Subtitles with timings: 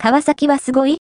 [0.00, 0.98] 川崎はすごい？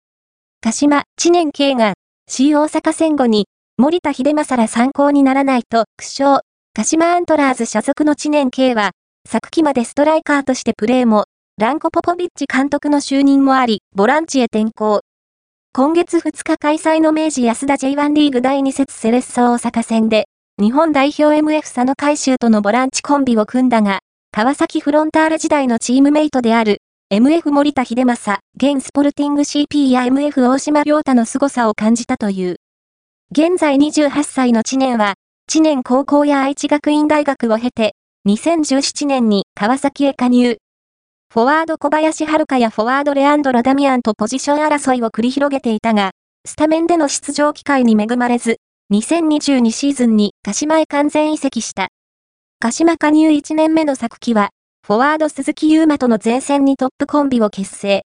[0.63, 1.95] 鹿島、知念慶が、
[2.29, 3.47] C 大阪戦後に、
[3.79, 6.41] 森田秀正ら参考にならないと苦笑。
[6.75, 8.91] 鹿島アントラーズ所属の知念慶は、
[9.29, 11.27] 昨季までストライカーとしてプレーも、
[11.57, 15.03] ランコ・ポポビッチ監督の就任もあり、ボランチへ転向。
[15.73, 20.25] 今月2日開催の明治安田 J1 リーグ第2節セレッソ大阪戦で、
[20.61, 24.01] 日本代表 MF 佐野海舟とのボランチコンビを組んだが、
[24.33, 26.79] 川崎フロンターレ時代のチームメイトである、
[27.13, 32.59] MF 森田秀正、現スポルティング CP や MF 大島良太の凄さを感じたという。
[33.33, 35.15] 現在28歳の知念は、
[35.49, 37.97] 知念高校や愛知学院大学を経て、
[38.29, 40.59] 2017年に川崎へ加入。
[41.35, 46.13] フォワード小林遥やフォワードレアンドロダミアンとポジション争いを繰り広げていたが、
[46.47, 48.59] スタメンでの出場機会に恵まれず、
[48.93, 51.89] 2022シーズンに鹿島へ完全移籍した。
[52.61, 54.51] 鹿島加入1年目の昨季は、
[54.87, 58.03] フォワード鈴木優馬との前線にトップコンビを結成。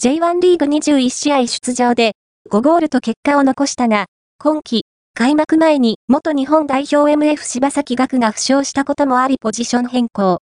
[0.00, 2.12] J1 リーグ21試合出場で、
[2.52, 4.04] 5ゴールと結果を残したが、
[4.38, 10.38] 今季、開幕前に元日本代表 MF 柴崎岳が負傷したこともありポジション変更。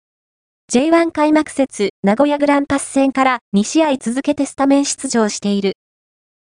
[0.70, 5.74] J1 開幕節名古屋グランパス戦から2試合続けてスタメン出場している。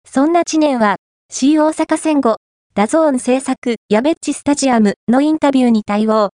[0.06, 0.98] そんな知念は
[1.30, 2.38] C 大阪戦後、
[2.74, 6.31] DAZN 制作やべっちスタジアムのインタビューに対応。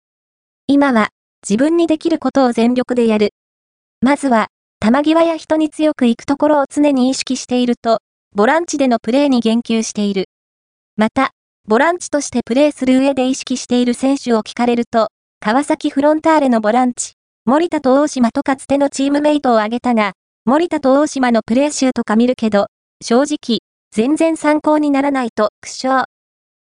[0.67, 1.09] 今は
[1.47, 3.29] 自分にできることを全力でやる。
[4.01, 4.47] まずは、
[4.81, 7.99] 球際や人に強く行くところを常に意識していると、
[8.35, 10.25] ボランチでのプレーに言及している。
[10.97, 11.31] また、
[11.65, 15.07] ボランチとしてプレーする上で意識している選手を聞かれると、
[15.39, 17.13] 川崎フロンターレのボランチ、
[17.45, 20.11] 守田と大島とかつてのチームメイトを挙げたが、
[20.43, 22.67] 守田と大島のプレー集とか見るけど、
[23.01, 23.59] 正直、
[23.91, 26.05] 全然参考にならないと苦笑。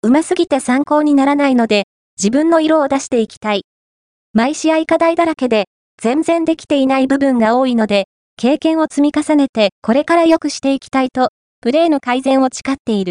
[0.03, 1.85] うますぎて参考にならないので、
[2.19, 3.65] 自分の色を出していきたい。
[4.35, 5.67] 毎試合課題だらけで、
[6.01, 8.07] 全然できていない部分が多いので、
[8.39, 11.29] 経験を積み重ねてこれから良くしていきたいと、
[11.61, 13.11] プレーの改善を誓っている。